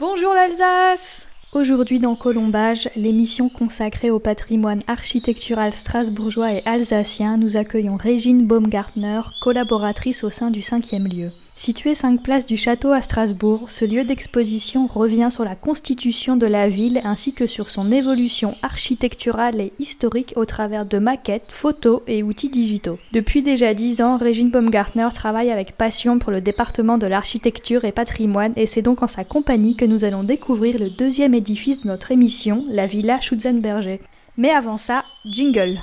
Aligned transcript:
Bonjour 0.00 0.32
l'Alsace 0.32 1.26
Aujourd'hui 1.50 1.98
dans 1.98 2.14
Colombage, 2.14 2.88
l'émission 2.94 3.48
consacrée 3.48 4.12
au 4.12 4.20
patrimoine 4.20 4.84
architectural 4.86 5.72
strasbourgeois 5.72 6.52
et 6.52 6.62
alsacien, 6.66 7.36
nous 7.36 7.56
accueillons 7.56 7.96
Régine 7.96 8.46
Baumgartner, 8.46 9.22
collaboratrice 9.40 10.22
au 10.22 10.30
sein 10.30 10.52
du 10.52 10.62
cinquième 10.62 11.08
lieu. 11.08 11.30
Situé 11.68 11.94
5 11.94 12.22
places 12.22 12.46
du 12.46 12.56
Château 12.56 12.92
à 12.92 13.02
Strasbourg, 13.02 13.70
ce 13.70 13.84
lieu 13.84 14.02
d'exposition 14.02 14.86
revient 14.86 15.28
sur 15.30 15.44
la 15.44 15.54
constitution 15.54 16.38
de 16.38 16.46
la 16.46 16.66
ville 16.66 17.02
ainsi 17.04 17.34
que 17.34 17.46
sur 17.46 17.68
son 17.68 17.92
évolution 17.92 18.56
architecturale 18.62 19.60
et 19.60 19.74
historique 19.78 20.32
au 20.36 20.46
travers 20.46 20.86
de 20.86 20.98
maquettes, 20.98 21.52
photos 21.52 22.00
et 22.06 22.22
outils 22.22 22.48
digitaux. 22.48 22.98
Depuis 23.12 23.42
déjà 23.42 23.74
10 23.74 24.00
ans, 24.00 24.16
Régine 24.16 24.50
Baumgartner 24.50 25.10
travaille 25.12 25.50
avec 25.50 25.76
passion 25.76 26.18
pour 26.18 26.32
le 26.32 26.40
département 26.40 26.96
de 26.96 27.06
l'architecture 27.06 27.84
et 27.84 27.92
patrimoine 27.92 28.54
et 28.56 28.66
c'est 28.66 28.80
donc 28.80 29.02
en 29.02 29.06
sa 29.06 29.24
compagnie 29.24 29.76
que 29.76 29.84
nous 29.84 30.04
allons 30.04 30.24
découvrir 30.24 30.78
le 30.78 30.88
deuxième 30.88 31.34
édifice 31.34 31.82
de 31.82 31.88
notre 31.88 32.12
émission, 32.12 32.64
la 32.70 32.86
Villa 32.86 33.20
Schutzenberger. 33.20 34.00
Mais 34.38 34.48
avant 34.48 34.78
ça, 34.78 35.04
jingle. 35.26 35.82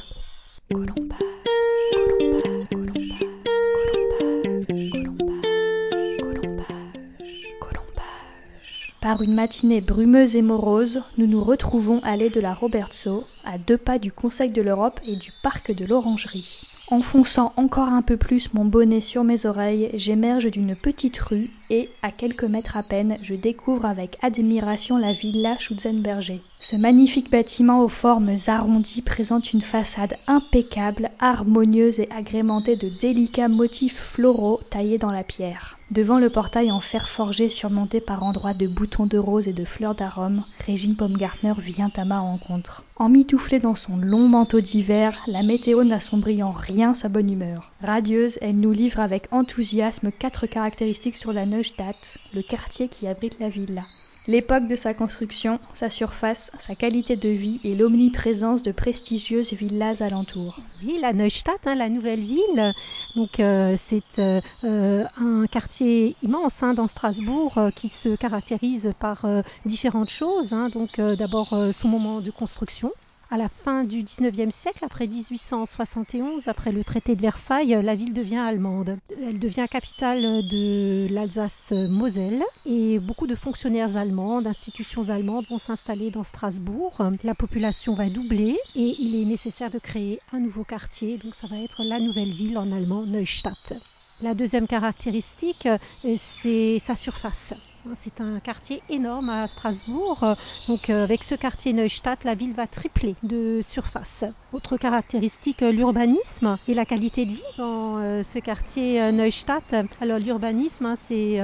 Par 9.05 9.21
une 9.21 9.35
matinée 9.35 9.81
brumeuse 9.81 10.35
et 10.35 10.41
morose, 10.41 11.03
nous 11.19 11.27
nous 11.27 11.43
retrouvons 11.43 11.99
allée 12.01 12.31
de 12.31 12.39
la 12.39 12.55
Robertso, 12.55 13.23
à 13.43 13.59
deux 13.59 13.77
pas 13.77 13.99
du 13.99 14.11
Conseil 14.11 14.49
de 14.49 14.63
l'Europe 14.63 14.99
et 15.05 15.15
du 15.15 15.31
parc 15.43 15.71
de 15.75 15.85
l'Orangerie. 15.85 16.63
Enfonçant 16.87 17.53
encore 17.55 17.89
un 17.89 18.01
peu 18.01 18.17
plus 18.17 18.51
mon 18.55 18.65
bonnet 18.65 19.01
sur 19.01 19.23
mes 19.23 19.45
oreilles, 19.45 19.91
j'émerge 19.93 20.49
d'une 20.49 20.75
petite 20.75 21.19
rue 21.19 21.51
et, 21.69 21.87
à 22.01 22.09
quelques 22.09 22.45
mètres 22.45 22.77
à 22.77 22.81
peine, 22.81 23.19
je 23.21 23.35
découvre 23.35 23.85
avec 23.85 24.17
admiration 24.23 24.97
la 24.97 25.13
villa 25.13 25.55
Schutzenberger. 25.59 26.41
Ce 26.67 26.75
magnifique 26.75 27.29
bâtiment 27.29 27.81
aux 27.81 27.89
formes 27.89 28.37
arrondies 28.47 29.03
présente 29.03 29.53
une 29.53 29.61
façade 29.61 30.17
impeccable, 30.25 31.11
harmonieuse 31.19 31.99
et 31.99 32.09
agrémentée 32.09 32.75
de 32.75 32.89
délicats 32.89 33.49
motifs 33.49 34.01
floraux 34.01 34.59
taillés 34.71 34.97
dans 34.97 35.11
la 35.11 35.23
pierre. 35.23 35.77
Devant 35.91 36.17
le 36.17 36.31
portail 36.31 36.71
en 36.71 36.79
fer 36.79 37.07
forgé 37.07 37.49
surmonté 37.49 38.01
par 38.01 38.23
endroits 38.23 38.55
de 38.55 38.65
boutons 38.65 39.05
de 39.05 39.19
rose 39.19 39.47
et 39.47 39.53
de 39.53 39.63
fleurs 39.63 39.93
d'arôme, 39.93 40.43
Régine 40.65 40.95
Baumgartner 40.95 41.53
vient 41.59 41.91
à 41.95 42.03
ma 42.03 42.19
rencontre. 42.19 42.83
Emmitouflée 42.95 43.59
dans 43.59 43.75
son 43.75 43.97
long 43.97 44.27
manteau 44.27 44.59
d'hiver, 44.59 45.15
la 45.27 45.43
météo 45.43 45.83
n'assombrit 45.83 46.41
en 46.41 46.51
rien 46.51 46.95
sa 46.95 47.09
bonne 47.09 47.31
humeur. 47.31 47.73
Radieuse, 47.83 48.39
elle 48.41 48.59
nous 48.59 48.71
livre 48.71 49.01
avec 49.01 49.27
enthousiasme 49.31 50.11
quatre 50.11 50.47
caractéristiques 50.47 51.17
sur 51.17 51.31
la 51.31 51.45
Neustadt, 51.45 52.17
le 52.33 52.41
quartier 52.41 52.87
qui 52.87 53.05
abrite 53.05 53.37
la 53.39 53.49
villa 53.49 53.83
l'époque 54.27 54.67
de 54.67 54.75
sa 54.75 54.93
construction, 54.93 55.59
sa 55.73 55.89
surface, 55.89 56.51
sa 56.59 56.75
qualité 56.75 57.15
de 57.15 57.29
vie 57.29 57.59
et 57.63 57.75
l'omniprésence 57.75 58.63
de 58.63 58.71
prestigieuses 58.71 59.53
villas 59.53 60.01
alentour. 60.01 60.57
Oui, 60.83 60.97
la 61.01 61.13
Neustadt, 61.13 61.65
hein, 61.65 61.75
la 61.75 61.89
nouvelle 61.89 62.23
ville, 62.23 62.73
donc 63.15 63.39
euh, 63.39 63.75
c'est 63.77 64.19
euh, 64.19 64.41
euh, 64.63 65.05
un 65.17 65.45
quartier 65.47 66.15
immense 66.21 66.63
hein, 66.63 66.73
dans 66.73 66.87
Strasbourg 66.87 67.59
qui 67.75 67.89
se 67.89 68.15
caractérise 68.15 68.93
par 68.99 69.25
différentes 69.65 70.09
choses. 70.09 70.53
Hein. 70.53 70.69
donc 70.69 70.99
d'abord 70.99 71.57
son 71.71 71.87
moment 71.87 72.21
de 72.21 72.31
construction, 72.31 72.91
à 73.29 73.37
la 73.37 73.49
fin 73.49 73.83
du 73.83 74.03
XIXe 74.03 74.53
siècle, 74.53 74.83
après 74.83 75.07
1871, 75.07 76.47
après 76.47 76.71
le 76.71 76.83
traité 76.83 77.15
de 77.15 77.21
Versailles, 77.21 77.77
la 77.81 77.95
ville 77.95 78.13
devient 78.13 78.37
allemande. 78.37 78.97
Elle 79.21 79.39
devient 79.39 79.67
capitale 79.69 80.47
de 80.47 81.07
l'Alsace-Moselle 81.09 82.43
et 82.65 82.99
beaucoup 82.99 83.27
de 83.27 83.35
fonctionnaires 83.35 83.97
allemands, 83.97 84.41
d'institutions 84.41 85.09
allemandes 85.09 85.45
vont 85.49 85.57
s'installer 85.57 86.11
dans 86.11 86.23
Strasbourg. 86.23 86.97
La 87.23 87.35
population 87.35 87.93
va 87.93 88.09
doubler 88.09 88.57
et 88.75 88.95
il 88.99 89.15
est 89.15 89.25
nécessaire 89.25 89.71
de 89.71 89.79
créer 89.79 90.19
un 90.31 90.39
nouveau 90.39 90.63
quartier, 90.63 91.17
donc 91.17 91.35
ça 91.35 91.47
va 91.47 91.59
être 91.59 91.83
la 91.83 91.99
nouvelle 91.99 92.33
ville 92.33 92.57
en 92.57 92.71
allemand 92.71 93.05
Neustadt. 93.05 93.73
La 94.21 94.33
deuxième 94.33 94.67
caractéristique, 94.67 95.65
euh, 95.65 96.15
c'est 96.15 96.79
sa 96.79 96.95
surface. 96.95 97.53
C'est 97.93 98.19
un 98.19 98.39
quartier 98.39 98.81
énorme 98.89 99.29
à 99.29 99.47
Strasbourg. 99.47 100.35
Donc 100.67 100.89
euh, 100.89 101.03
avec 101.03 101.23
ce 101.23 101.35
quartier 101.35 101.71
Neustadt, 101.71 102.23
la 102.23 102.33
ville 102.33 102.53
va 102.53 102.65
tripler 102.65 103.15
de 103.21 103.61
surface. 103.63 104.23
Autre 104.51 104.77
caractéristique, 104.77 105.61
euh, 105.61 105.71
l'urbanisme 105.71 106.57
et 106.67 106.73
la 106.73 106.85
qualité 106.85 107.25
de 107.25 107.33
vie 107.33 107.43
dans 107.57 108.23
ce 108.23 108.39
quartier 108.39 109.11
Neustadt. 109.11 109.75
Alors 110.01 110.19
l'urbanisme, 110.19 110.85
hein, 110.85 110.95
c'est 110.95 111.39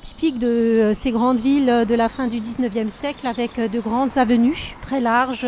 typique 0.00 0.38
de 0.38 0.92
ces 0.94 1.10
grandes 1.10 1.40
villes 1.40 1.84
de 1.88 1.94
la 1.94 2.08
fin 2.08 2.28
du 2.28 2.40
19e 2.40 2.88
siècle 2.88 3.26
avec 3.26 3.58
de 3.58 3.80
grandes 3.80 4.16
avenues 4.16 4.76
très 4.80 5.00
larges, 5.00 5.46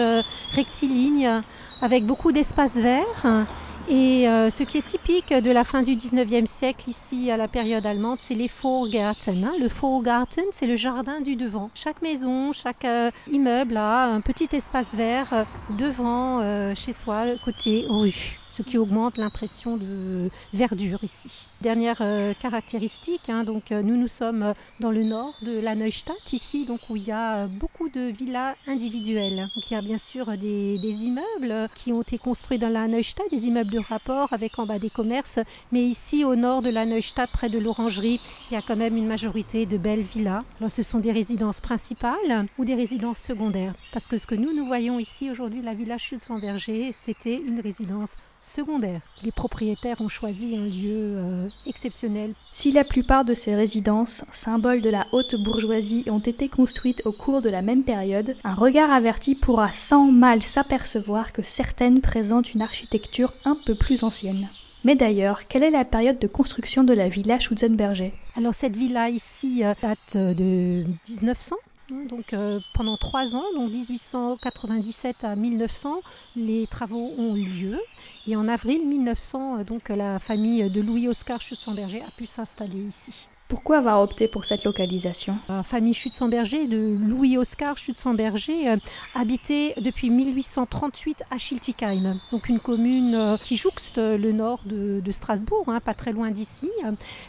rectilignes, 0.50 1.42
avec 1.80 2.04
beaucoup 2.04 2.32
d'espaces 2.32 2.76
verts 2.76 3.46
et 3.88 4.28
euh, 4.28 4.50
ce 4.50 4.64
qui 4.64 4.78
est 4.78 4.82
typique 4.82 5.32
de 5.32 5.50
la 5.50 5.62
fin 5.62 5.82
du 5.82 5.94
19e 5.94 6.46
siècle 6.46 6.90
ici 6.90 7.30
à 7.30 7.36
la 7.36 7.46
période 7.46 7.86
allemande, 7.86 8.18
c'est 8.20 8.34
les 8.34 8.48
Vorgarten. 8.48 9.44
Hein. 9.44 9.54
Le 9.60 9.68
Vorgarten, 9.68 10.44
c'est 10.50 10.66
le 10.66 10.74
jardin 10.74 11.20
du 11.20 11.36
devant. 11.36 11.70
Chaque 11.74 12.02
maison, 12.02 12.52
chaque 12.52 12.84
euh, 12.84 13.12
immeuble 13.30 13.76
a 13.76 14.06
un 14.06 14.20
petit 14.20 14.48
espace 14.52 14.94
vert 14.94 15.32
euh, 15.32 15.44
devant 15.68 16.74
chez 16.74 16.92
soi, 16.92 17.36
côté 17.38 17.86
rue 17.88 18.40
ce 18.48 18.62
qui 18.62 18.78
augmente 18.78 19.18
l'impression 19.18 19.76
de 19.76 20.30
verdure 20.54 21.04
ici. 21.04 21.50
Dernière 21.60 22.02
caractéristique, 22.38 23.28
hein, 23.28 23.44
donc 23.44 23.70
nous 23.70 23.98
nous 23.98 24.08
sommes 24.08 24.54
dans 24.80 24.90
le 24.90 25.04
nord 25.04 25.36
de 25.42 25.60
la 25.60 25.74
Neustadt 25.74 26.32
ici, 26.32 26.64
donc 26.64 26.88
où 26.88 26.96
il 26.96 27.02
y 27.02 27.12
a 27.12 27.48
beaucoup 27.48 27.65
de 27.90 28.10
villas 28.10 28.54
individuelles. 28.66 29.48
Donc 29.54 29.70
il 29.70 29.74
y 29.74 29.76
a 29.76 29.82
bien 29.82 29.98
sûr 29.98 30.36
des, 30.36 30.76
immeubles 31.04 31.68
qui 31.74 31.92
ont 31.92 32.02
été 32.02 32.18
construits 32.18 32.58
dans 32.58 32.68
la 32.68 32.88
Neustadt, 32.88 33.30
des 33.30 33.46
immeubles 33.46 33.72
de 33.72 33.78
rapport 33.78 34.32
avec 34.32 34.58
en 34.58 34.66
bas 34.66 34.78
des 34.78 34.90
commerces, 34.90 35.38
mais 35.72 35.82
ici 35.82 36.24
au 36.24 36.36
nord 36.36 36.62
de 36.62 36.70
la 36.70 36.86
Neustadt, 36.86 37.30
près 37.30 37.48
de 37.48 37.58
l'Orangerie, 37.58 38.20
il 38.50 38.54
y 38.54 38.56
a 38.56 38.62
quand 38.62 38.76
même 38.76 38.96
une 38.96 39.06
majorité 39.06 39.66
de 39.66 39.78
belles 39.78 40.02
villas. 40.02 40.42
Ce 40.68 40.82
sont 40.82 41.00
des 41.00 41.12
résidences 41.12 41.60
principales 41.60 42.48
ou 42.58 42.64
des 42.64 42.74
résidences 42.74 43.20
secondaires, 43.20 43.74
parce 43.90 44.08
que 44.08 44.18
ce 44.18 44.26
que 44.26 44.34
nous 44.34 44.52
nous 44.52 44.66
voyons 44.66 44.98
ici 44.98 45.30
aujourd'hui, 45.30 45.62
la 45.62 45.74
villa 45.74 45.98
Schulzenberger, 45.98 46.92
c'était 46.92 47.40
une 47.40 47.60
résidence 47.60 48.16
secondaire. 48.46 49.02
Les 49.22 49.32
propriétaires 49.32 50.00
ont 50.00 50.08
choisi 50.08 50.56
un 50.56 50.64
lieu 50.64 51.16
euh, 51.16 51.48
exceptionnel. 51.66 52.30
Si 52.52 52.72
la 52.72 52.84
plupart 52.84 53.24
de 53.24 53.34
ces 53.34 53.54
résidences, 53.54 54.24
symboles 54.30 54.82
de 54.82 54.90
la 54.90 55.06
haute 55.12 55.34
bourgeoisie, 55.34 56.04
ont 56.08 56.20
été 56.20 56.48
construites 56.48 57.02
au 57.04 57.12
cours 57.12 57.42
de 57.42 57.50
la 57.50 57.62
même 57.62 57.82
période, 57.82 58.36
un 58.44 58.54
regard 58.54 58.90
averti 58.90 59.34
pourra 59.34 59.72
sans 59.72 60.10
mal 60.10 60.42
s'apercevoir 60.42 61.32
que 61.32 61.42
certaines 61.42 62.00
présentent 62.00 62.54
une 62.54 62.62
architecture 62.62 63.32
un 63.44 63.56
peu 63.66 63.74
plus 63.74 64.02
ancienne. 64.02 64.48
Mais 64.84 64.94
d'ailleurs, 64.94 65.48
quelle 65.48 65.64
est 65.64 65.70
la 65.70 65.84
période 65.84 66.20
de 66.20 66.28
construction 66.28 66.84
de 66.84 66.92
la 66.92 67.08
villa 67.08 67.40
Schutzenberger? 67.40 68.12
Alors 68.36 68.54
cette 68.54 68.76
villa 68.76 69.08
ici 69.08 69.64
euh, 69.64 69.74
date 69.82 70.16
de 70.16 70.84
1900 71.08 71.56
donc 71.88 72.32
euh, 72.32 72.60
pendant 72.72 72.96
trois 72.96 73.36
ans, 73.36 73.44
donc 73.54 73.70
1897 73.70 75.24
à 75.24 75.36
1900, 75.36 76.02
les 76.34 76.66
travaux 76.66 77.14
ont 77.16 77.34
lieu. 77.34 77.80
Et 78.26 78.36
en 78.36 78.48
avril 78.48 78.86
1900, 78.86 79.58
euh, 79.60 79.64
donc 79.64 79.88
la 79.88 80.18
famille 80.18 80.68
de 80.70 80.80
Louis-Oscar 80.80 81.40
Schutzenberger 81.40 82.02
a 82.02 82.10
pu 82.10 82.26
s'installer 82.26 82.78
ici. 82.78 83.28
Pourquoi 83.48 83.78
avoir 83.78 84.02
opté 84.02 84.26
pour 84.26 84.44
cette 84.44 84.64
localisation? 84.64 85.38
La 85.48 85.62
famille 85.62 85.94
Schutzenberger 85.94 86.66
de 86.66 86.96
Louis-Oscar 86.98 87.78
Schutzenberger 87.78 88.70
euh, 88.70 88.76
habitait 89.14 89.72
depuis 89.80 90.10
1838 90.10 91.22
à 91.30 91.38
Schiltigheim, 91.38 92.18
donc 92.32 92.48
une 92.48 92.58
commune 92.58 93.14
euh, 93.14 93.36
qui 93.36 93.56
jouxte 93.56 93.98
le 93.98 94.32
nord 94.32 94.58
de, 94.64 95.00
Strasbourg, 95.12 95.64
hein, 95.68 95.78
pas 95.78 95.94
très 95.94 96.10
loin 96.12 96.32
d'ici. 96.32 96.68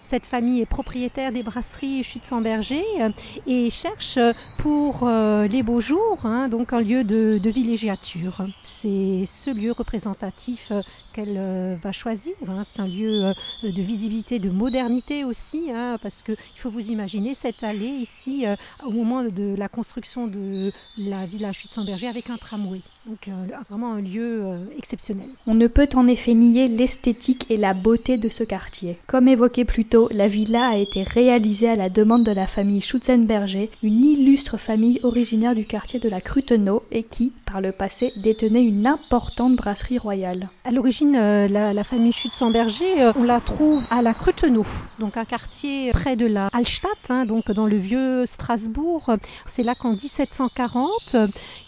Cette 0.01 0.25
famille 0.25 0.61
est 0.61 0.65
propriétaire 0.65 1.31
des 1.31 1.43
brasseries 1.43 2.03
Schutzenberger 2.03 2.83
euh, 2.99 3.09
et 3.45 3.69
cherche 3.69 4.17
pour 4.57 5.07
les 5.07 5.63
beaux 5.63 5.81
jours 5.81 6.19
hein, 6.23 6.47
donc 6.47 6.73
un 6.73 6.81
lieu 6.81 7.03
de, 7.03 7.37
de 7.37 7.49
villégiature. 7.51 8.41
C'est 8.63 9.25
ce 9.27 9.51
lieu 9.51 9.71
représentatif 9.71 10.71
qu'elle 11.13 11.79
va 11.81 11.91
choisir. 11.91 12.33
Hein. 12.47 12.63
C'est 12.63 12.81
un 12.81 12.87
lieu 12.87 13.33
de 13.63 13.81
visibilité, 13.81 14.39
de 14.39 14.49
modernité 14.49 15.23
aussi 15.23 15.71
parce 16.07 16.21
qu'il 16.21 16.37
faut 16.55 16.69
vous 16.69 16.89
imaginer 16.89 17.35
cette 17.35 17.63
allée 17.63 17.85
ici 17.85 18.47
euh, 18.47 18.55
au 18.85 18.91
moment 18.91 19.23
de 19.23 19.55
la 19.57 19.67
construction 19.67 20.25
de 20.27 20.71
la 20.97 21.25
villa 21.25 21.51
Chute-Saint-Berger 21.51 22.07
avec 22.07 22.29
un 22.29 22.37
tramway. 22.37 22.79
Donc 23.05 23.27
euh, 23.27 23.31
vraiment 23.69 23.91
un 23.91 24.01
lieu 24.01 24.41
euh, 24.45 24.57
exceptionnel. 24.77 25.27
On 25.47 25.53
ne 25.53 25.67
peut 25.67 25.89
en 25.95 26.07
effet 26.07 26.33
nier 26.33 26.69
l'esthétique 26.69 27.45
et 27.49 27.57
la 27.57 27.73
beauté 27.73 28.17
de 28.17 28.29
ce 28.29 28.45
quartier. 28.45 28.97
Comme 29.05 29.27
évoqué 29.27 29.65
plus 29.65 29.83
tôt, 29.83 30.07
la 30.11 30.29
villa 30.29 30.67
a 30.67 30.77
été 30.77 31.03
réalisée 31.03 31.67
à 31.67 31.75
la 31.75 31.89
demande 31.89 32.23
de 32.23 32.31
la 32.31 32.47
famille 32.47 32.81
Schutzenberger, 32.81 33.69
une 33.83 34.05
illustre 34.05 34.57
famille 34.57 35.01
originaire 35.03 35.55
du 35.55 35.65
quartier 35.65 35.99
de 35.99 36.07
la 36.07 36.21
Crutenau 36.21 36.83
et 36.91 37.03
qui, 37.03 37.33
par 37.47 37.61
le 37.61 37.71
passé, 37.71 38.13
détenait 38.17 38.65
une 38.65 38.85
importante 38.85 39.55
brasserie 39.55 39.97
royale. 39.97 40.49
À 40.63 40.71
l'origine 40.71 41.15
origine, 41.15 41.73
la, 41.73 41.83
famille 41.83 42.11
Schützenberger, 42.11 43.11
on 43.15 43.23
la 43.23 43.39
trouve 43.39 43.83
à 43.89 44.01
la 44.01 44.13
Crutenau, 44.13 44.65
donc 44.99 45.17
un 45.17 45.25
quartier 45.25 45.91
près 45.91 46.15
de 46.15 46.25
la 46.25 46.49
Hallstatt, 46.53 47.09
hein, 47.09 47.25
donc 47.25 47.51
dans 47.51 47.65
le 47.65 47.77
vieux 47.77 48.25
Strasbourg. 48.25 49.11
C'est 49.45 49.63
là 49.63 49.75
qu'en 49.75 49.91
1740, 49.91 51.15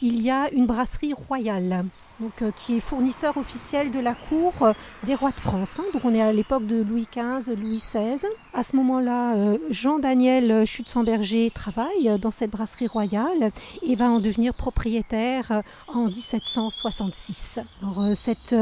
il 0.01 0.21
y 0.21 0.29
a 0.29 0.51
une 0.51 0.65
brasserie 0.65 1.13
royale 1.13 1.85
donc, 2.19 2.41
euh, 2.41 2.51
qui 2.55 2.77
est 2.77 2.79
fournisseur 2.79 3.37
officiel 3.37 3.91
de 3.91 3.99
la 3.99 4.13
cour 4.13 4.53
euh, 4.61 4.73
des 5.05 5.15
rois 5.15 5.31
de 5.31 5.39
France. 5.39 5.79
Hein. 5.79 5.85
Donc 5.93 6.03
on 6.05 6.13
est 6.13 6.21
à 6.21 6.31
l'époque 6.31 6.65
de 6.65 6.81
Louis 6.81 7.07
XV, 7.11 7.55
Louis 7.55 7.77
XVI. 7.77 8.25
À 8.53 8.63
ce 8.63 8.75
moment-là, 8.75 9.35
euh, 9.35 9.57
Jean-Daniel 9.69 10.65
Schutzenberger 10.65 11.51
travaille 11.51 12.19
dans 12.19 12.31
cette 12.31 12.51
brasserie 12.51 12.87
royale 12.87 13.51
et 13.83 13.95
va 13.95 14.09
en 14.09 14.19
devenir 14.19 14.53
propriétaire 14.53 15.63
en 15.87 16.05
1766. 16.05 17.59
Alors, 17.81 18.15
cette 18.15 18.55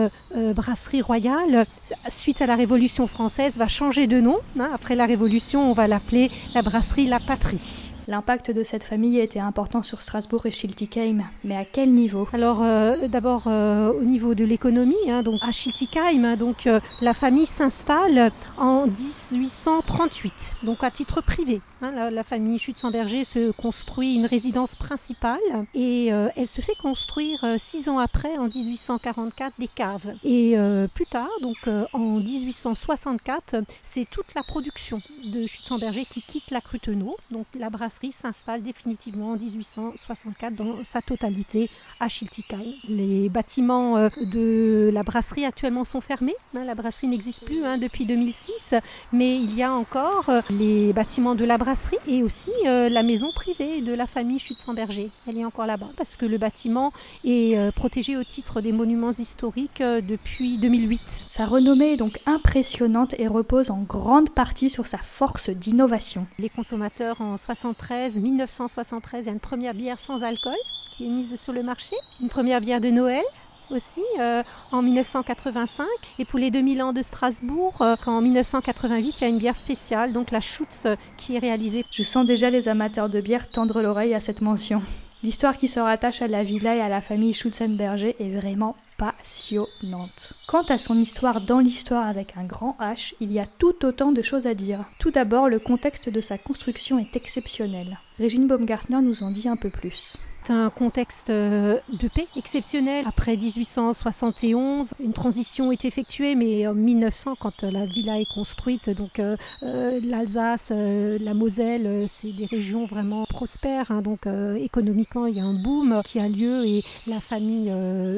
brasserie 0.56 1.02
royale, 1.02 1.66
suite 2.10 2.42
à 2.42 2.46
la 2.46 2.56
Révolution 2.56 3.08
française, 3.08 3.58
va 3.58 3.68
changer 3.68 4.08
de 4.08 4.20
nom. 4.20 4.38
Hein. 4.60 4.70
Après 4.74 4.96
la 4.96 5.06
Révolution, 5.06 5.70
on 5.70 5.74
va 5.74 5.88
l'appeler 5.88 6.30
la 6.54 6.62
brasserie 6.62 7.08
La 7.08 7.20
Patrie. 7.20 7.92
L'impact 8.10 8.52
de 8.52 8.64
cette 8.64 8.86
famille 8.86 9.20
était 9.20 9.42
important 9.42 9.84
sur 9.84 10.02
Strasbourg 10.02 10.46
et 10.46 10.52
Schiltigheim, 10.52 11.26
mais 11.44 11.58
à 11.58 11.66
quel 11.66 11.94
niveau? 11.94 12.26
Alors 12.32 12.64
euh, 12.64 13.10
d'abord 13.10 13.44
euh, 13.48 13.92
au 13.92 14.04
niveau 14.04 14.34
de 14.34 14.46
l'économie, 14.46 14.96
hein, 15.10 15.24
donc 15.24 15.42
à 15.42 15.52
Schiltigheim, 15.52 16.24
hein, 16.24 16.38
donc 16.38 16.68
euh, 16.68 16.80
la 17.02 17.14
famille 17.14 17.46
s'installe 17.46 18.32
en 18.58 18.88
1838, 18.88 20.56
donc 20.64 20.86
à 20.86 20.90
titre 20.90 21.20
privé. 21.20 21.60
Hein, 21.82 22.10
la, 22.10 22.24
famille 22.24 22.58
Schützenberger 22.60 23.26
se 23.26 23.52
construit 23.52 24.16
une 24.16 24.26
résidence 24.26 24.76
principale 24.76 25.40
et 25.76 26.08
elle 26.08 26.48
se 26.48 26.62
fait 26.62 26.76
construire 26.82 27.46
six 27.58 27.88
ans 27.88 28.00
après, 28.00 28.38
en 28.38 28.48
1844, 28.48 29.54
des 29.60 29.68
caves. 29.68 30.14
Et 30.24 30.56
plus 30.96 31.06
tard, 31.06 31.30
donc 31.42 31.58
en 31.94 32.20
1864, 32.20 33.58
c'est 33.84 34.10
toute 34.10 34.34
la 34.34 34.42
production 34.42 35.00
de 35.32 35.46
Schützenberger 35.46 36.06
qui 36.06 36.24
quitte 36.24 36.50
la 36.50 36.62
Crutenau, 36.62 37.16
donc 37.30 37.46
la 37.58 37.70
brasserie 37.70 37.97
s'installe 38.06 38.62
définitivement 38.62 39.32
en 39.32 39.38
1864 39.38 40.54
dans 40.56 40.84
sa 40.84 41.02
totalité 41.02 41.70
à 42.00 42.08
Schiltigheim. 42.08 42.74
Les 42.88 43.28
bâtiments 43.30 43.98
euh, 43.98 44.10
de 44.34 44.90
la 44.94 45.04
brasserie 45.04 45.46
actuellement 45.46 45.84
sont 45.84 46.02
fermés. 46.02 46.36
Hein, 46.56 46.64
la 46.66 46.76
brasserie 46.76 47.08
n'existe 47.08 47.46
plus 47.46 47.66
hein, 47.66 47.78
depuis 47.78 48.06
2006, 48.06 48.76
mais 49.14 49.36
il 49.36 49.56
y 49.56 49.64
a 49.64 49.74
encore 49.74 50.30
euh, 50.30 50.42
les 50.52 50.94
bâtiments 50.94 51.36
de 51.36 51.44
la 51.44 51.58
brasserie 51.58 51.98
et 52.08 52.24
aussi 52.24 52.52
euh, 52.66 52.90
la 52.90 53.04
maison 53.04 53.32
privée 53.34 53.82
de 53.82 53.94
la 53.94 54.06
famille 54.06 54.40
Schützenberger. 54.40 55.10
Elle 55.28 55.38
est 55.38 55.46
encore 55.46 55.66
là-bas 55.66 55.90
parce 55.98 56.16
que 56.16 56.26
le 56.26 56.38
bâtiment 56.38 56.92
est 57.24 57.74
protégé 57.74 58.16
au 58.16 58.24
titre 58.24 58.62
des 58.62 58.72
monuments 58.72 59.12
historiques 59.12 59.82
depuis 59.82 60.58
2008. 60.60 61.00
Sa 61.30 61.46
renommée 61.46 61.94
est 61.94 61.98
donc 61.98 62.20
impressionnante 62.26 63.16
et 63.18 63.28
repose 63.28 63.72
en 63.72 63.82
grande 63.82 64.30
partie 64.30 64.70
sur 64.70 64.86
sa 64.86 64.98
force 64.98 65.50
d'innovation. 65.50 66.28
Les 66.38 66.50
consommateurs 66.50 67.22
en 67.22 67.38
73 67.38 67.87
1973, 67.94 69.24
il 69.24 69.28
y 69.28 69.30
a 69.30 69.34
une 69.34 69.40
première 69.40 69.74
bière 69.74 70.00
sans 70.00 70.24
alcool 70.24 70.58
qui 70.90 71.06
est 71.06 71.10
mise 71.10 71.40
sur 71.40 71.54
le 71.54 71.64
marché, 71.64 71.96
une 72.22 72.30
première 72.30 72.62
bière 72.62 72.82
de 72.82 72.90
Noël 72.90 73.24
aussi 73.70 74.04
euh, 74.20 74.44
en 74.72 74.82
1985 74.82 75.86
et 76.20 76.26
pour 76.26 76.40
les 76.40 76.52
2000 76.52 76.82
ans 76.84 76.94
de 76.94 77.02
Strasbourg 77.02 77.82
euh, 77.82 77.96
en 78.06 78.22
1988 78.22 79.20
il 79.20 79.24
y 79.24 79.26
a 79.26 79.30
une 79.30 79.38
bière 79.38 79.58
spéciale 79.58 80.14
donc 80.14 80.32
la 80.32 80.40
Schutz 80.40 80.86
euh, 80.86 80.96
qui 81.18 81.36
est 81.36 81.40
réalisée. 81.40 81.84
Je 81.92 82.04
sens 82.04 82.26
déjà 82.26 82.50
les 82.50 82.70
amateurs 82.70 83.10
de 83.10 83.20
bière 83.20 83.50
tendre 83.50 83.82
l'oreille 83.82 84.14
à 84.14 84.22
cette 84.22 84.42
mention. 84.42 84.82
L'histoire 85.22 85.58
qui 85.58 85.68
se 85.68 85.82
rattache 85.82 86.22
à 86.22 86.28
la 86.28 86.44
villa 86.44 86.76
et 86.76 86.82
à 86.82 86.88
la 86.88 87.02
famille 87.02 87.34
Schutzenberger 87.34 88.16
est 88.20 88.30
vraiment 88.30 88.78
passionnante. 88.98 90.34
Quant 90.48 90.64
à 90.64 90.78
son 90.78 90.98
histoire 91.00 91.42
dans 91.42 91.60
l'histoire 91.60 92.08
avec 92.08 92.36
un 92.36 92.46
grand 92.46 92.76
H, 92.80 93.14
il 93.20 93.32
y 93.32 93.40
a 93.40 93.46
tout 93.46 93.86
autant 93.86 94.12
de 94.12 94.22
choses 94.22 94.48
à 94.48 94.54
dire. 94.54 94.84
Tout 95.00 95.12
d'abord, 95.12 95.50
le 95.50 95.60
contexte 95.60 96.10
de 96.10 96.22
sa 96.22 96.38
construction 96.38 96.98
est 97.00 97.16
exceptionnel. 97.16 98.00
Régine 98.18 98.48
Baumgartner 98.48 99.02
nous 99.02 99.24
en 99.24 99.32
dit 99.32 99.48
un 99.48 99.56
peu 99.56 99.70
plus 99.70 100.18
un 100.50 100.70
contexte 100.70 101.30
euh, 101.30 101.80
de 101.90 102.08
paix 102.08 102.28
exceptionnel. 102.36 103.06
Après 103.08 103.36
1871, 103.36 104.94
une 105.00 105.14
transition 105.14 105.72
est 105.72 105.86
effectuée, 105.86 106.36
mais 106.36 106.68
en 106.68 106.74
1900, 106.74 107.36
quand 107.40 107.64
la 107.64 107.86
villa 107.86 108.20
est 108.20 108.26
construite, 108.26 108.90
donc 108.90 109.20
euh, 109.20 109.38
euh, 109.64 110.00
l'Alsace, 110.04 110.72
la 110.72 111.34
Moselle, 111.34 112.06
c'est 112.08 112.32
des 112.32 112.46
régions 112.46 112.86
vraiment 112.86 113.26
prospères. 113.26 113.92
Hein, 113.92 114.02
donc 114.02 114.28
économiquement, 114.60 115.26
il 115.26 115.36
y 115.36 115.40
a 115.40 115.44
un 115.44 115.62
boom 115.62 116.02
qui 116.06 116.20
a 116.20 116.28
lieu 116.28 116.66
et 116.66 116.84
la 117.06 117.20
famille 117.20 117.72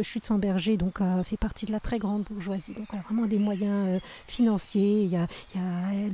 Schützenberger 0.03 0.77
donc 0.77 0.99
fait 1.23 1.37
partie 1.37 1.65
de 1.65 1.71
la 1.71 1.79
très 1.79 1.99
grande 1.99 2.23
bourgeoisie. 2.23 2.73
Donc 2.73 2.87
vraiment 3.03 3.25
des 3.25 3.39
moyens 3.39 4.01
financiers, 4.27 5.03
il 5.03 5.09
y 5.09 5.17
a 5.17 5.27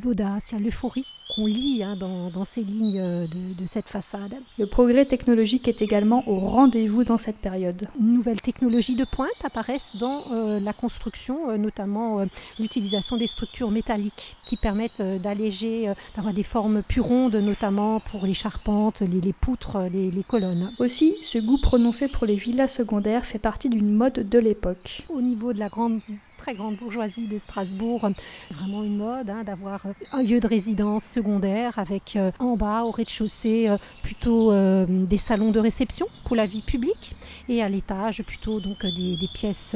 l'audace, 0.03 0.51
il 0.51 0.59
y 0.59 0.61
a 0.61 0.63
l'euphorie 0.63 1.05
qu'on 1.33 1.45
lit 1.45 1.83
hein, 1.83 1.95
dans, 1.95 2.43
ces 2.43 2.61
lignes 2.61 2.99
euh, 2.99 3.25
de, 3.27 3.65
cette 3.65 3.87
façade. 3.87 4.35
Le 4.57 4.65
progrès 4.65 5.05
technologique 5.05 5.67
est 5.67 5.81
également 5.81 6.04
au 6.11 6.35
rendez-vous 6.35 7.03
dans 7.03 7.17
cette 7.17 7.37
période. 7.37 7.87
Une 7.99 8.13
nouvelle 8.13 8.41
technologie 8.41 8.95
de 8.95 9.05
pointe 9.05 9.29
apparaissent 9.43 9.95
dans 9.97 10.23
euh, 10.31 10.59
la 10.59 10.73
construction, 10.73 11.49
euh, 11.49 11.57
notamment 11.57 12.25
l'utilisation 12.59 13.17
des 13.17 13.27
structures 13.27 13.71
métalliques 13.71 14.35
qui 14.45 14.57
permettent 14.57 15.01
d'alléger, 15.01 15.91
d'avoir 16.15 16.33
des 16.33 16.43
formes 16.43 16.81
plus 16.83 17.01
rondes, 17.01 17.35
notamment 17.35 17.99
pour 17.99 18.25
les 18.25 18.33
charpentes, 18.33 19.01
les, 19.01 19.33
poutres, 19.33 19.77
les, 19.91 20.11
les, 20.11 20.23
colonnes. 20.23 20.71
Aussi, 20.79 21.15
ce 21.21 21.39
goût 21.39 21.57
prononcé 21.57 22.07
pour 22.07 22.25
les 22.25 22.35
villas 22.35 22.71
secondaires 22.71 23.25
fait 23.25 23.39
partie 23.39 23.69
d'une 23.69 23.91
mode 23.91 24.27
de 24.29 24.39
l'époque. 24.39 25.03
Au 25.09 25.21
niveau 25.21 25.53
de 25.53 25.59
la 25.59 25.69
grande 25.69 25.99
très 26.45 26.53
grande 26.53 26.75
bourgeoisie 26.75 27.27
de 27.27 27.39
Strasbourg. 27.39 28.07
Vraiment 28.51 28.83
une 28.83 28.97
mode 28.97 29.29
hein, 29.29 29.43
d'avoir 29.43 29.85
euh, 29.85 29.91
un 30.13 30.21
lieu 30.21 30.39
de 30.39 30.47
résidence 30.47 31.03
secondaire 31.03 31.79
avec 31.79 32.15
euh, 32.15 32.31
en 32.39 32.55
bas, 32.55 32.83
au 32.83 32.91
rez-de-chaussée, 32.91 33.67
euh, 33.67 33.77
plutôt 34.03 34.53
des 34.85 35.17
salons 35.17 35.51
de 35.51 35.59
réception 35.59 35.94
pour 36.23 36.35
la 36.35 36.45
vie 36.45 36.61
publique 36.61 37.15
et 37.47 37.61
à 37.63 37.69
l'étage 37.69 38.23
plutôt 38.23 38.59
donc 38.59 38.85
des, 38.85 39.15
des 39.15 39.27
pièces 39.27 39.75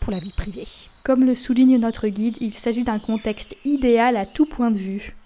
pour 0.00 0.12
la 0.12 0.18
vie 0.18 0.32
privée. 0.32 0.66
Comme 1.02 1.24
le 1.24 1.34
souligne 1.34 1.78
notre 1.78 2.08
guide, 2.08 2.36
il 2.40 2.54
s'agit 2.54 2.84
d'un 2.84 2.98
contexte 2.98 3.56
idéal 3.64 4.16
à 4.16 4.26
tout 4.26 4.46
point 4.46 4.70
de 4.70 4.78
vue. 4.78 5.16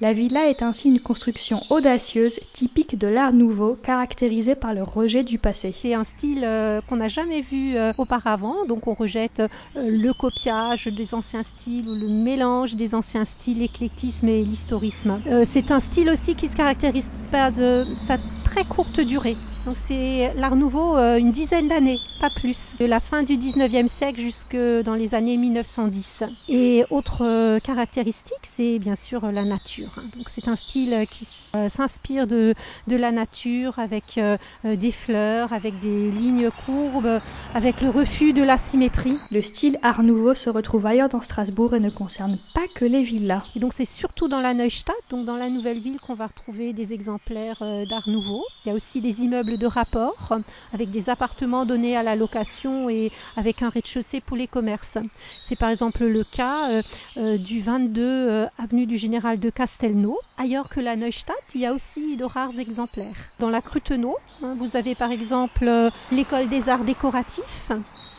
La 0.00 0.12
villa 0.12 0.48
est 0.48 0.62
ainsi 0.62 0.90
une 0.90 1.00
construction 1.00 1.64
audacieuse, 1.70 2.38
typique 2.52 2.96
de 2.96 3.08
l'art 3.08 3.32
nouveau, 3.32 3.74
caractérisée 3.74 4.54
par 4.54 4.72
le 4.72 4.84
rejet 4.84 5.24
du 5.24 5.38
passé. 5.38 5.74
C'est 5.82 5.92
un 5.92 6.04
style 6.04 6.44
euh, 6.44 6.80
qu'on 6.82 6.96
n'a 6.96 7.08
jamais 7.08 7.40
vu 7.40 7.76
euh, 7.76 7.92
auparavant, 7.98 8.64
donc 8.64 8.86
on 8.86 8.94
rejette 8.94 9.40
euh, 9.40 9.48
le 9.74 10.12
copiage 10.12 10.86
des 10.86 11.14
anciens 11.14 11.42
styles 11.42 11.88
ou 11.88 11.94
le 11.94 12.06
mélange 12.06 12.76
des 12.76 12.94
anciens 12.94 13.24
styles, 13.24 13.58
l'éclectisme 13.58 14.28
et 14.28 14.44
l'historisme. 14.44 15.20
c'est 15.44 15.72
un 15.72 15.80
style 15.80 16.10
aussi 16.10 16.36
qui 16.36 16.48
se 16.48 16.54
caractérise 16.54 17.10
par 17.32 17.52
sa 17.52 18.18
très 18.44 18.64
courte 18.64 19.00
durée. 19.00 19.36
Donc 19.68 19.76
c'est 19.76 20.32
l'art 20.36 20.56
nouveau 20.56 20.96
une 20.96 21.30
dizaine 21.30 21.68
d'années, 21.68 21.98
pas 22.20 22.30
plus, 22.30 22.74
de 22.80 22.86
la 22.86 23.00
fin 23.00 23.22
du 23.22 23.36
19e 23.36 23.86
siècle 23.86 24.18
jusque 24.18 24.56
dans 24.56 24.94
les 24.94 25.14
années 25.14 25.36
1910. 25.36 26.24
Et 26.48 26.84
autre 26.88 27.58
caractéristique, 27.58 28.32
c'est 28.44 28.78
bien 28.78 28.96
sûr 28.96 29.30
la 29.30 29.44
nature. 29.44 29.90
Donc 30.16 30.30
c'est 30.30 30.48
un 30.48 30.56
style 30.56 31.04
qui 31.10 31.26
euh, 31.54 31.68
s'inspire 31.68 32.26
de, 32.26 32.54
de, 32.88 32.96
la 32.96 33.10
nature 33.10 33.78
avec 33.78 34.18
euh, 34.18 34.36
euh, 34.66 34.76
des 34.76 34.90
fleurs, 34.90 35.52
avec 35.52 35.78
des 35.80 36.10
lignes 36.10 36.50
courbes, 36.66 37.20
avec 37.54 37.80
le 37.80 37.88
refus 37.88 38.34
de 38.34 38.42
la 38.42 38.58
symétrie. 38.58 39.16
Le 39.30 39.40
style 39.40 39.78
Art 39.82 40.02
Nouveau 40.02 40.34
se 40.34 40.50
retrouve 40.50 40.84
ailleurs 40.86 41.08
dans 41.08 41.22
Strasbourg 41.22 41.74
et 41.74 41.80
ne 41.80 41.90
concerne 41.90 42.38
pas 42.54 42.66
que 42.74 42.84
les 42.84 43.02
villas. 43.02 43.42
Et 43.56 43.60
donc 43.60 43.72
c'est 43.72 43.86
surtout 43.86 44.28
dans 44.28 44.40
la 44.40 44.52
Neustadt, 44.52 44.96
donc 45.10 45.24
dans 45.24 45.36
la 45.36 45.48
nouvelle 45.48 45.78
ville, 45.78 45.98
qu'on 46.00 46.14
va 46.14 46.26
retrouver 46.26 46.74
des 46.74 46.92
exemplaires 46.92 47.62
d'Art 47.88 48.08
Nouveau. 48.08 48.44
Il 48.64 48.68
y 48.68 48.72
a 48.72 48.74
aussi 48.74 49.00
des 49.00 49.22
immeubles 49.22 49.57
de 49.58 49.66
rapport 49.66 50.32
avec 50.72 50.90
des 50.90 51.10
appartements 51.10 51.64
donnés 51.64 51.96
à 51.96 52.02
la 52.02 52.16
location 52.16 52.88
et 52.88 53.10
avec 53.36 53.62
un 53.62 53.68
rez-de-chaussée 53.68 54.20
pour 54.20 54.36
les 54.36 54.46
commerces. 54.46 54.98
C'est 55.40 55.56
par 55.56 55.70
exemple 55.70 56.06
le 56.06 56.24
cas 56.24 56.82
du 57.16 57.60
22 57.60 58.46
avenue 58.56 58.86
du 58.86 58.96
Général 58.96 59.38
de 59.38 59.50
Castelnau. 59.50 60.18
Ailleurs 60.36 60.68
que 60.68 60.80
la 60.80 60.96
Neustadt, 60.96 61.36
il 61.54 61.60
y 61.60 61.66
a 61.66 61.72
aussi 61.72 62.16
de 62.16 62.24
rares 62.24 62.58
exemplaires. 62.58 63.16
Dans 63.38 63.50
la 63.50 63.60
Crutenau, 63.60 64.16
hein, 64.42 64.54
vous 64.56 64.76
avez 64.76 64.94
par 64.94 65.10
exemple 65.10 65.66
euh, 65.66 65.90
l'école 66.10 66.48
des 66.48 66.68
arts 66.68 66.84
décoratifs. 66.84 67.70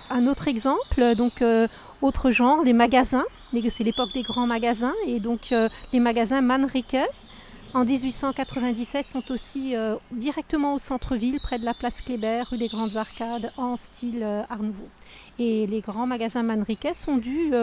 Un 0.10 0.28
autre 0.28 0.48
exemple, 0.48 1.16
donc 1.16 1.42
euh, 1.42 1.68
autre 2.02 2.32
genre, 2.32 2.64
les 2.64 2.74
magasins. 2.74 3.26
C'est 3.72 3.84
l'époque 3.84 4.14
des 4.14 4.22
grands 4.22 4.46
magasins 4.46 4.94
et 5.08 5.20
donc 5.20 5.52
euh, 5.52 5.70
les 5.92 6.00
magasins 6.00 6.42
Mannrike 6.42 6.98
en 7.74 7.86
1897 7.86 9.08
sont 9.08 9.32
aussi 9.32 9.76
directement 10.12 10.74
au 10.74 10.78
centre-ville, 10.80 11.40
près 11.40 11.60
de 11.60 11.66
la 11.66 11.74
place 11.74 12.02
Kléber, 12.02 12.44
rue 12.50 12.58
des 12.58 12.68
Grandes 12.68 12.98
Arcades, 12.98 13.52
en 13.58 13.76
style 13.76 14.24
Art 14.24 14.64
Nouveau. 14.64 14.92
Et 15.42 15.68
les 15.68 15.80
grands 15.80 16.06
magasins 16.06 16.44
Manriquet 16.44 16.94
sont 16.94 17.16
dus 17.16 17.54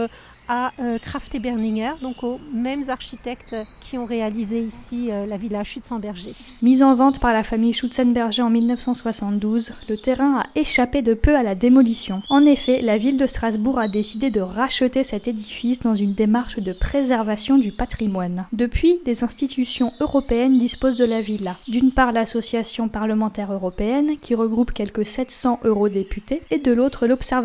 à 0.48 0.72
Kraft 1.02 1.34
et 1.34 1.38
Berninger, 1.38 1.92
donc 2.00 2.22
aux 2.22 2.40
mêmes 2.54 2.88
architectes 2.88 3.54
qui 3.82 3.98
ont 3.98 4.06
réalisé 4.06 4.60
ici 4.60 5.08
la 5.08 5.36
villa 5.36 5.62
Schutzenberger. 5.62 6.32
Mise 6.62 6.82
en 6.82 6.94
vente 6.94 7.20
par 7.20 7.34
la 7.34 7.44
famille 7.44 7.74
Schutzenberger 7.74 8.40
en 8.40 8.48
1972, 8.48 9.72
le 9.90 9.98
terrain 9.98 10.38
a 10.38 10.46
échappé 10.54 11.02
de 11.02 11.12
peu 11.12 11.36
à 11.36 11.42
la 11.42 11.54
démolition. 11.54 12.22
En 12.30 12.46
effet, 12.46 12.80
la 12.80 12.96
ville 12.96 13.18
de 13.18 13.26
Strasbourg 13.26 13.78
a 13.78 13.88
décidé 13.88 14.30
de 14.30 14.40
racheter 14.40 15.04
cet 15.04 15.28
édifice 15.28 15.80
dans 15.80 15.94
une 15.94 16.14
démarche 16.14 16.58
de 16.58 16.72
préservation 16.72 17.58
du 17.58 17.72
patrimoine. 17.72 18.46
Depuis, 18.54 19.00
des 19.04 19.22
institutions 19.22 19.92
européennes 20.00 20.58
disposent 20.58 20.96
de 20.96 21.04
la 21.04 21.20
villa. 21.20 21.58
D'une 21.68 21.90
part, 21.90 22.12
l'association 22.12 22.88
parlementaire 22.88 23.52
européenne, 23.52 24.16
qui 24.22 24.34
regroupe 24.34 24.72
quelques 24.72 25.04
700 25.04 25.60
eurodéputés, 25.64 26.40
et 26.50 26.58
de 26.58 26.72
l'autre, 26.72 27.06
l'Observatoire 27.06 27.35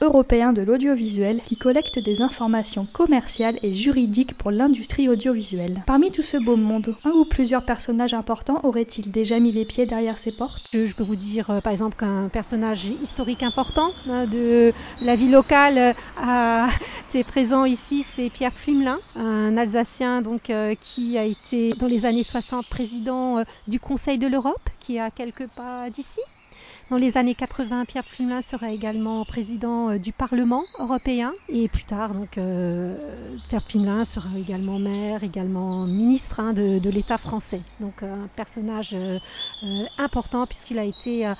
européen 0.00 0.52
de 0.52 0.62
l'audiovisuel, 0.62 1.40
qui 1.44 1.56
collecte 1.56 1.98
des 1.98 2.22
informations 2.22 2.86
commerciales 2.92 3.58
et 3.62 3.72
juridiques 3.72 4.36
pour 4.36 4.50
l'industrie 4.50 5.08
audiovisuelle. 5.08 5.82
Parmi 5.86 6.10
tout 6.10 6.22
ce 6.22 6.36
beau 6.36 6.56
monde, 6.56 6.94
un 7.04 7.10
ou 7.10 7.24
plusieurs 7.24 7.64
personnages 7.64 8.14
importants 8.14 8.60
auraient-ils 8.64 9.10
déjà 9.10 9.38
mis 9.38 9.52
les 9.52 9.64
pieds 9.64 9.86
derrière 9.86 10.18
ces 10.18 10.32
portes? 10.32 10.62
Je, 10.72 10.94
peux 10.94 11.02
vous 11.02 11.16
dire, 11.16 11.50
euh, 11.50 11.60
par 11.60 11.72
exemple, 11.72 11.96
qu'un 11.96 12.28
personnage 12.28 12.86
historique 13.02 13.42
important 13.42 13.92
hein, 14.08 14.26
de 14.26 14.72
la 15.02 15.16
vie 15.16 15.30
locale 15.30 15.78
euh, 15.78 15.92
a, 16.18 16.68
c'est 17.08 17.24
présent 17.24 17.64
ici, 17.64 18.02
c'est 18.02 18.30
Pierre 18.30 18.52
Flimelin, 18.54 18.98
un 19.16 19.56
Alsacien 19.56 20.22
donc 20.22 20.50
euh, 20.50 20.74
qui 20.80 21.18
a 21.18 21.24
été 21.24 21.72
dans 21.74 21.86
les 21.86 22.06
années 22.06 22.22
60 22.22 22.66
président 22.66 23.42
du 23.66 23.80
Conseil 23.80 24.18
de 24.18 24.26
l'Europe, 24.26 24.68
qui 24.80 24.96
est 24.96 25.00
à 25.00 25.10
quelques 25.10 25.48
pas 25.48 25.90
d'ici. 25.90 26.20
Dans 26.88 26.98
les 26.98 27.16
années 27.16 27.34
80, 27.34 27.84
Pierre 27.84 28.04
Flimelin 28.04 28.42
sera 28.42 28.70
également 28.70 29.24
président 29.24 29.90
euh, 29.90 29.98
du 29.98 30.12
Parlement 30.12 30.62
européen 30.78 31.34
et 31.48 31.66
plus 31.66 31.82
tard, 31.82 32.14
donc, 32.14 32.38
euh, 32.38 33.36
Pierre 33.48 33.64
Flimelin 33.64 34.04
sera 34.04 34.28
également 34.38 34.78
maire, 34.78 35.24
également 35.24 35.84
ministre 35.84 36.38
hein, 36.38 36.52
de, 36.52 36.88
l'État 36.88 37.18
français. 37.18 37.60
Donc 37.80 38.04
un 38.04 38.28
personnage 38.36 38.94
euh, 38.94 39.18
important 39.98 40.46
puisqu'il 40.46 40.78
a 40.78 40.84
été 40.84 41.26
à, 41.26 41.36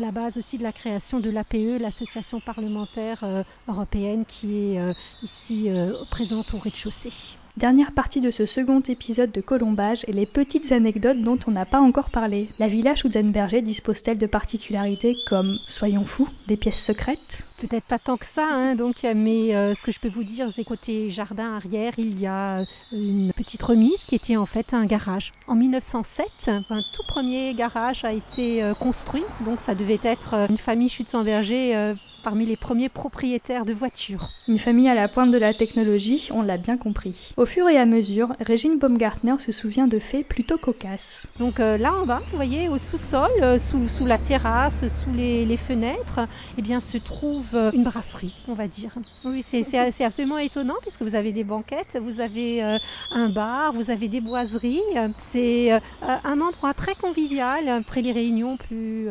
la 0.00 0.12
base 0.12 0.38
aussi 0.38 0.56
de 0.56 0.62
la 0.62 0.72
création 0.72 1.20
de 1.20 1.28
l'APE, 1.28 1.78
l'association 1.78 2.40
parlementaire 2.40 3.22
européenne 3.68 4.24
qui 4.24 4.56
est 4.76 4.94
ici 5.22 5.68
présente 6.10 6.54
au 6.54 6.58
rez-de-chaussée. 6.58 7.36
Dernière 7.56 7.92
partie 7.92 8.20
de 8.20 8.30
ce 8.30 8.44
second 8.44 8.80
épisode 8.80 9.32
de 9.32 9.40
Colombage 9.40 10.04
et 10.08 10.12
les 10.12 10.26
petites 10.26 10.72
anecdotes 10.72 11.22
dont 11.22 11.38
on 11.46 11.52
n'a 11.52 11.64
pas 11.64 11.80
encore 11.80 12.10
parlé. 12.10 12.50
La 12.58 12.68
villa 12.68 12.94
Schutzenberger 12.94 13.62
dispose-t-elle 13.62 14.18
de 14.18 14.26
particularités 14.26 15.16
comme, 15.24 15.58
soyons 15.66 16.04
fous, 16.04 16.28
des 16.48 16.58
pièces 16.58 16.84
secrètes? 16.84 17.46
Peut-être 17.58 17.84
pas 17.84 17.98
tant 17.98 18.18
que 18.18 18.26
ça, 18.26 18.46
hein, 18.50 18.74
donc, 18.74 19.06
mais 19.14 19.56
euh, 19.56 19.74
ce 19.74 19.82
que 19.82 19.90
je 19.90 19.98
peux 19.98 20.08
vous 20.08 20.24
dire, 20.24 20.48
c'est 20.52 20.64
côté 20.64 21.08
jardin 21.08 21.54
arrière, 21.56 21.94
il 21.96 22.18
y 22.20 22.26
a 22.26 22.64
une 22.92 23.32
petite 23.32 23.62
remise 23.62 24.04
qui 24.06 24.14
était 24.14 24.36
en 24.36 24.44
fait 24.44 24.74
un 24.74 24.84
garage. 24.84 25.32
En 25.46 25.54
1907, 25.54 26.50
un 26.68 26.82
tout 26.82 27.02
premier 27.02 27.54
garage 27.54 28.04
a 28.04 28.12
été 28.12 28.62
euh, 28.62 28.74
construit, 28.74 29.24
donc 29.40 29.62
ça 29.62 29.74
devait 29.74 30.00
être 30.02 30.34
euh, 30.34 30.46
une 30.50 30.58
famille 30.58 30.90
Schutzenberger 30.90 31.96
parmi 32.26 32.44
les 32.44 32.56
premiers 32.56 32.88
propriétaires 32.88 33.64
de 33.64 33.72
voitures. 33.72 34.30
Une 34.48 34.58
famille 34.58 34.88
à 34.88 34.96
la 34.96 35.06
pointe 35.06 35.30
de 35.30 35.38
la 35.38 35.54
technologie, 35.54 36.28
on 36.32 36.42
l'a 36.42 36.58
bien 36.58 36.76
compris. 36.76 37.32
Au 37.36 37.46
fur 37.46 37.68
et 37.68 37.76
à 37.76 37.86
mesure, 37.86 38.32
Régine 38.40 38.80
Baumgartner 38.80 39.36
se 39.38 39.52
souvient 39.52 39.86
de 39.86 40.00
faits 40.00 40.26
plutôt 40.26 40.58
cocasses. 40.58 41.28
Donc 41.38 41.60
euh, 41.60 41.78
là 41.78 41.92
en 41.94 42.04
bas, 42.04 42.22
vous 42.32 42.36
voyez, 42.36 42.68
au 42.68 42.78
sous-sol, 42.78 43.28
euh, 43.42 43.58
sous, 43.58 44.06
la 44.06 44.18
terrasse, 44.18 44.88
sous 44.88 45.12
les, 45.12 45.56
fenêtres, 45.56 46.18
eh 46.56 46.62
bien, 46.62 46.80
se 46.80 46.98
trouve 46.98 47.45
euh, 47.54 47.70
une 47.72 47.84
brasserie, 47.84 48.32
on 48.48 48.54
va 48.54 48.68
dire. 48.68 48.92
Oui, 49.24 49.42
c'est 49.42 50.04
absolument 50.04 50.38
étonnant 50.38 50.74
puisque 50.82 51.02
vous 51.02 51.14
avez 51.14 51.32
des 51.32 51.44
banquettes, 51.44 51.98
vous 52.00 52.20
avez 52.20 52.62
un 53.10 53.28
bar, 53.28 53.72
vous 53.72 53.90
avez 53.90 54.08
des 54.08 54.20
boiseries. 54.20 54.80
C'est 55.18 55.72
un 56.02 56.40
endroit 56.40 56.74
très 56.74 56.94
convivial 56.94 57.68
après 57.68 58.02
les 58.02 58.12
réunions 58.12 58.56
plus, 58.56 59.08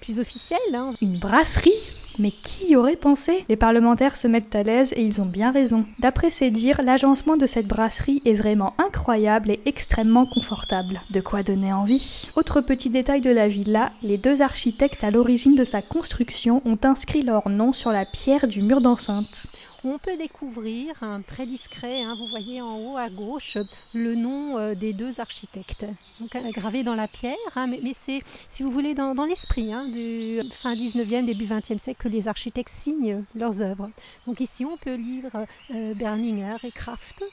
plus 0.00 0.18
officielles. 0.18 0.58
Hein. 0.74 0.92
Une 1.00 1.18
brasserie? 1.18 1.72
Mais 2.18 2.30
qui 2.30 2.76
aurait 2.76 2.96
pensé? 2.96 3.44
Les 3.48 3.56
parlementaires 3.56 4.16
se 4.16 4.28
mettent 4.28 4.54
à 4.54 4.62
l'aise 4.62 4.92
et 4.96 5.02
ils 5.02 5.20
ont 5.20 5.26
bien 5.26 5.52
raison. 5.52 5.84
D'après 5.98 6.30
ces 6.30 6.50
dires, 6.50 6.82
l'agencement 6.82 7.36
de 7.36 7.46
cette 7.46 7.66
brasserie 7.66 8.22
est 8.24 8.34
vraiment 8.34 8.74
incroyable 8.78 9.50
et 9.50 9.60
extrêmement 9.66 10.26
confortable. 10.26 11.00
De 11.10 11.20
quoi 11.20 11.42
donner 11.42 11.72
envie? 11.72 12.28
Autre 12.36 12.60
petit 12.60 12.90
détail 12.90 13.20
de 13.20 13.30
la 13.30 13.48
villa, 13.48 13.92
les 14.02 14.18
deux 14.18 14.42
architectes 14.42 15.04
à 15.04 15.10
l'origine 15.10 15.54
de 15.54 15.64
sa 15.64 15.82
construction 15.82 16.62
ont 16.64 16.78
inscrit 16.82 17.22
leur 17.22 17.48
nom 17.48 17.72
sur 17.72 17.90
la 17.90 18.04
pierre 18.04 18.46
du 18.46 18.62
mur 18.62 18.80
d'enceinte 18.80 19.41
on 19.84 19.98
peut 19.98 20.16
découvrir, 20.16 20.94
très 21.26 21.46
discret, 21.46 22.02
hein, 22.02 22.14
vous 22.18 22.26
voyez 22.26 22.60
en 22.60 22.78
haut 22.78 22.96
à 22.96 23.08
gauche, 23.08 23.58
le 23.94 24.14
nom 24.14 24.58
euh, 24.58 24.74
des 24.74 24.92
deux 24.92 25.20
architectes, 25.20 25.84
donc 26.20 26.36
gravé 26.52 26.82
dans 26.82 26.94
la 26.94 27.08
pierre, 27.08 27.36
hein, 27.56 27.66
mais, 27.66 27.92
c'est, 27.94 28.20
si 28.48 28.62
vous 28.62 28.70
voulez, 28.70 28.94
dans, 28.94 29.12
l'esprit 29.24 29.72
hein, 29.72 29.88
du 29.88 30.40
fin 30.52 30.74
19e, 30.74 31.24
début 31.24 31.46
20e 31.46 31.78
siècle 31.78 32.02
que 32.02 32.08
les 32.08 32.28
architectes 32.28 32.70
signent 32.70 33.24
leurs 33.34 33.60
œuvres. 33.60 33.90
Donc 34.26 34.40
ici, 34.40 34.64
on 34.64 34.76
peut 34.76 34.94
lire 34.94 35.30
euh, 35.70 35.94
Berninger 35.94 36.56
et 36.64 36.70
Kraft, 36.70 37.24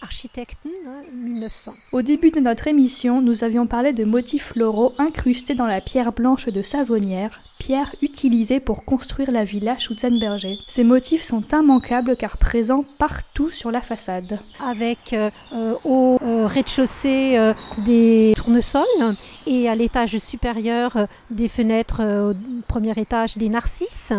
architecte 0.00 0.58
1900. 0.64 1.72
Au 1.92 2.02
début 2.02 2.30
de 2.30 2.40
notre 2.40 2.68
émission, 2.68 3.20
nous 3.20 3.44
avions 3.44 3.66
parlé 3.66 3.92
de 3.92 4.04
motifs 4.04 4.52
floraux 4.52 4.94
incrustés 4.98 5.54
dans 5.54 5.66
la 5.66 5.80
pierre 5.80 6.12
blanche 6.12 6.48
de 6.48 6.62
Savonnière, 6.62 7.38
pierre 7.68 7.94
utilisée 8.00 8.60
pour 8.60 8.86
construire 8.86 9.30
la 9.30 9.44
villa 9.44 9.76
Schutzenberger. 9.76 10.56
Ces 10.66 10.84
motifs 10.84 11.22
sont 11.22 11.42
immanquables 11.52 12.16
car 12.16 12.38
présents 12.38 12.82
partout 12.96 13.50
sur 13.50 13.70
la 13.70 13.82
façade. 13.82 14.40
Avec 14.64 15.12
euh, 15.12 15.74
au 15.84 16.18
euh, 16.22 16.46
rez-de-chaussée 16.46 17.36
euh, 17.36 17.52
des 17.84 18.32
tournesols 18.38 19.16
et 19.46 19.68
à 19.68 19.74
l'étage 19.74 20.16
supérieur 20.16 20.96
des 21.30 21.48
fenêtres 21.48 22.02
au 22.02 22.34
premier 22.66 22.92
étage 22.96 23.36
des 23.36 23.50
narcisses, 23.50 24.14